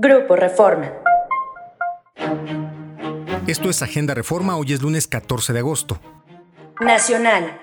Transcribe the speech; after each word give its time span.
Grupo 0.00 0.36
Reforma. 0.36 0.92
Esto 3.48 3.68
es 3.68 3.82
Agenda 3.82 4.14
Reforma, 4.14 4.56
hoy 4.56 4.72
es 4.72 4.80
lunes 4.80 5.08
14 5.08 5.52
de 5.52 5.58
agosto. 5.58 6.00
Nacional. 6.80 7.60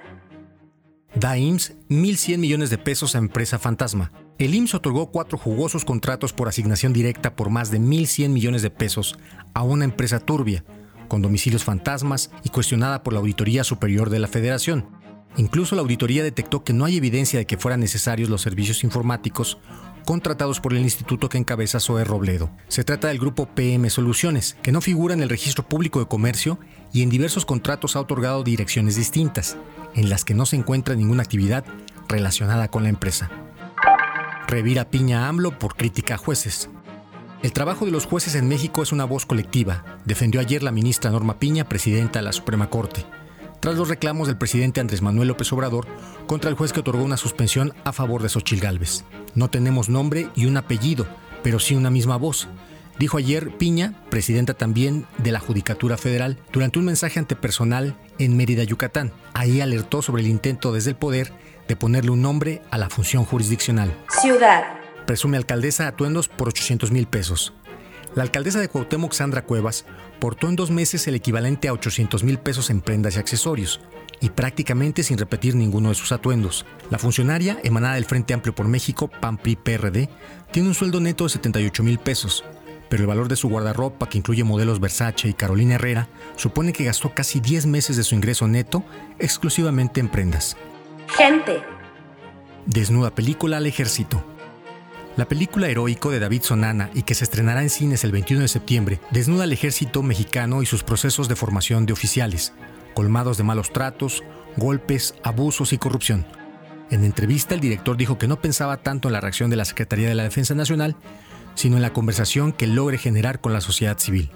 Da 1.13 1.37
IMSS 1.37 1.77
1.100 1.87 2.37
millones 2.37 2.69
de 2.69 2.77
pesos 2.77 3.16
a 3.16 3.19
empresa 3.19 3.58
fantasma. 3.58 4.11
El 4.37 4.53
IMSS 4.53 4.74
otorgó 4.75 5.11
cuatro 5.11 5.37
jugosos 5.37 5.85
contratos 5.85 6.33
por 6.33 6.50
asignación 6.50 6.92
directa 6.92 7.37
por 7.37 7.50
más 7.50 7.71
de 7.71 7.79
1.100 7.79 8.28
millones 8.28 8.62
de 8.64 8.70
pesos 8.70 9.18
a 9.54 9.64
una 9.64 9.86
empresa 9.86 10.20
turbia, 10.20 10.66
con 11.08 11.22
domicilios 11.22 11.64
fantasmas 11.64 12.32
y 12.44 12.50
cuestionada 12.50 13.02
por 13.02 13.14
la 13.14 13.20
Auditoría 13.20 13.64
Superior 13.64 14.10
de 14.10 14.20
la 14.20 14.28
Federación. 14.28 14.90
Incluso 15.38 15.76
la 15.76 15.84
auditoría 15.84 16.22
detectó 16.22 16.66
que 16.66 16.74
no 16.74 16.84
hay 16.84 16.98
evidencia 16.98 17.40
de 17.40 17.46
que 17.46 17.58
fueran 17.58 17.80
necesarios 17.80 18.30
los 18.30 18.42
servicios 18.42 18.84
informáticos 18.84 19.58
contratados 20.06 20.62
por 20.62 20.74
el 20.74 20.80
instituto 20.80 21.28
que 21.28 21.38
encabeza 21.38 21.80
Zoe 21.80 22.06
Robledo. 22.06 22.50
Se 22.68 22.84
trata 22.84 23.10
del 23.10 23.20
grupo 23.20 23.48
PM 23.48 23.90
Soluciones, 23.90 24.56
que 24.62 24.71
no 24.71 24.79
figura 24.79 25.14
en 25.14 25.21
el 25.21 25.29
registro 25.29 25.68
público 25.68 26.00
de 26.00 26.07
comercio 26.07 26.60
y 26.93 27.02
en 27.02 27.10
diversos 27.10 27.46
contratos 27.46 27.96
ha 27.96 28.00
otorgado 28.00 28.43
direcciones 28.43 28.96
distintas, 28.96 29.57
en 29.96 30.10
las 30.10 30.24
que 30.24 30.34
no 30.34 30.46
se 30.46 30.56
encuentra 30.56 30.96
ninguna 30.96 31.24
actividad 31.24 31.65
relacionada 32.07 32.70
con 32.70 32.84
la 32.84 32.89
empresa. 32.89 33.29
Revira 34.48 34.89
Piña 34.89 35.27
AMLO 35.27 35.59
por 35.59 35.76
crítica 35.76 36.15
a 36.15 36.17
jueces. 36.17 36.70
El 37.41 37.51
trabajo 37.51 37.85
de 37.85 37.91
los 37.91 38.05
jueces 38.05 38.35
en 38.35 38.48
México 38.48 38.84
es 38.84 38.91
una 38.91 39.05
voz 39.05 39.26
colectiva, 39.26 39.84
defendió 40.05 40.40
ayer 40.40 40.63
la 40.63 40.71
ministra 40.71 41.12
Norma 41.12 41.40
Piña, 41.40 41.67
presidenta 41.67 42.20
de 42.20 42.26
la 42.26 42.31
Suprema 42.31 42.70
Corte 42.70 43.05
tras 43.65 43.77
los 43.77 43.89
reclamos 43.89 44.27
del 44.27 44.37
presidente 44.37 44.79
Andrés 44.79 45.01
Manuel 45.01 45.29
López 45.29 45.51
Obrador 45.51 45.87
contra 46.27 46.51
el 46.51 46.55
juez 46.55 46.71
que 46.71 46.81
otorgó 46.81 47.03
una 47.03 47.17
suspensión 47.17 47.73
a 47.83 47.93
favor 47.93 48.21
de 48.21 48.29
Xochil 48.29 48.59
Gálvez. 48.59 49.05
No 49.33 49.49
tenemos 49.49 49.89
nombre 49.89 50.29
y 50.35 50.45
un 50.45 50.55
apellido, 50.57 51.07
pero 51.41 51.57
sí 51.57 51.73
una 51.73 51.89
misma 51.89 52.15
voz, 52.15 52.47
dijo 52.99 53.17
ayer 53.17 53.57
Piña, 53.57 54.03
presidenta 54.11 54.53
también 54.53 55.07
de 55.17 55.31
la 55.31 55.39
Judicatura 55.39 55.97
Federal, 55.97 56.37
durante 56.53 56.77
un 56.77 56.85
mensaje 56.85 57.17
antepersonal 57.17 57.98
en 58.20 58.37
Mérida, 58.37 58.63
Yucatán. 58.63 59.12
Ahí 59.34 59.62
alertó 59.62 60.03
sobre 60.03 60.21
el 60.21 60.27
intento 60.27 60.71
desde 60.71 60.91
el 60.91 60.95
poder 60.95 61.34
de 61.68 61.75
ponerle 61.75 62.12
un 62.12 62.21
nombre 62.21 62.62
a 62.70 62.77
la 62.77 62.91
función 62.91 63.25
jurisdiccional. 63.25 63.97
Ciudad. 64.22 64.64
Presume 65.08 65.38
alcaldesa 65.38 65.88
atuendos 65.88 66.28
por 66.28 66.50
800 66.50 66.92
mil 66.92 67.08
pesos. 67.08 67.52
La 68.16 68.24
alcaldesa 68.24 68.60
de 68.60 68.70
Cuauhtémoc, 68.70 69.12
Sandra 69.12 69.44
Cuevas, 69.44 69.86
portó 70.20 70.48
en 70.48 70.56
dos 70.56 70.72
meses 70.72 71.06
el 71.08 71.16
equivalente 71.16 71.68
a 71.68 71.74
800 71.74 72.24
mil 72.24 72.40
pesos 72.40 72.70
en 72.70 72.80
prendas 72.80 73.18
y 73.18 73.20
accesorios, 73.20 73.82
y 74.22 74.30
prácticamente 74.30 75.04
sin 75.04 75.18
repetir 75.18 75.56
ninguno 75.56 75.90
de 75.90 75.96
sus 75.96 76.14
atuendos. 76.14 76.66
La 76.90 76.98
funcionaria, 76.98 77.60
emanada 77.64 77.96
del 77.96 78.06
Frente 78.06 78.34
Amplio 78.34 78.56
por 78.56 78.70
México, 78.70 79.10
PAN-PRI-PRD, 79.10 80.10
tiene 80.52 80.70
un 80.70 80.76
sueldo 80.76 81.02
neto 81.02 81.26
de 81.26 81.32
78 81.32 81.84
mil 81.84 82.00
pesos, 82.00 82.46
pero 82.90 83.04
el 83.04 83.08
valor 83.08 83.28
de 83.28 83.36
su 83.36 83.50
guardarropa, 83.50 84.08
que 84.08 84.18
incluye 84.18 84.46
modelos 84.46 84.80
Versace 84.80 85.28
y 85.28 85.34
Carolina 85.34 85.76
Herrera, 85.76 86.08
supone 86.38 86.72
que 86.72 86.86
gastó 86.86 87.14
casi 87.14 87.42
10 87.42 87.66
meses 87.66 87.98
de 87.98 88.04
su 88.04 88.16
ingreso 88.16 88.48
neto 88.48 88.86
exclusivamente 89.20 90.00
en 90.00 90.08
prendas. 90.08 90.56
Gente. 91.08 91.62
Desnuda 92.66 93.14
película 93.14 93.58
al 93.58 93.66
ejército. 93.66 94.24
La 95.18 95.30
película 95.30 95.70
Heroico 95.70 96.12
de 96.12 96.20
David 96.20 96.42
Sonana 96.42 96.90
y 96.94 97.04
que 97.04 97.16
se 97.16 97.24
estrenará 97.24 97.62
en 97.62 97.70
cines 97.70 98.04
el 98.04 98.12
21 98.12 98.42
de 98.42 98.48
septiembre 98.50 99.00
desnuda 99.12 99.46
al 99.46 99.54
ejército 99.54 100.04
mexicano 100.04 100.62
y 100.62 100.66
sus 100.66 100.84
procesos 100.84 101.30
de 101.30 101.38
formación 101.38 101.86
de 101.86 101.94
oficiales, 101.94 102.52
colmados 102.94 103.38
de 103.38 103.44
malos 103.44 103.72
tratos, 103.72 104.24
golpes, 104.58 105.16
abusos 105.24 105.72
y 105.72 105.78
corrupción. 105.78 106.26
En 106.92 107.06
entrevista 107.06 107.56
el 107.56 107.62
director 107.62 107.96
dijo 107.96 108.18
que 108.18 108.28
no 108.28 108.42
pensaba 108.42 108.76
tanto 108.76 109.08
en 109.08 109.14
la 109.14 109.22
reacción 109.22 109.50
de 109.50 109.56
la 109.56 109.64
Secretaría 109.64 110.10
de 110.10 110.16
la 110.16 110.24
Defensa 110.24 110.54
Nacional, 110.54 110.98
sino 111.54 111.78
en 111.78 111.82
la 111.82 111.94
conversación 111.94 112.52
que 112.52 112.68
logre 112.68 112.98
generar 112.98 113.40
con 113.40 113.54
la 113.54 113.62
sociedad 113.62 113.98
civil. 113.98 114.30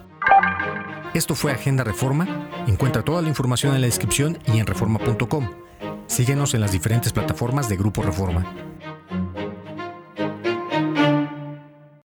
Esto 1.14 1.36
fue 1.36 1.52
Agenda 1.52 1.84
Reforma. 1.84 2.48
Encuentra 2.68 3.04
toda 3.04 3.22
la 3.22 3.28
información 3.28 3.76
en 3.76 3.82
la 3.82 3.88
descripción 3.88 4.38
y 4.48 4.60
en 4.60 4.66
reforma.com. 4.66 5.50
Síguenos 6.08 6.54
en 6.54 6.62
las 6.62 6.72
diferentes 6.72 7.12
plataformas 7.12 7.68
de 7.68 7.76
Grupo 7.76 8.02
Reforma. 8.02 8.69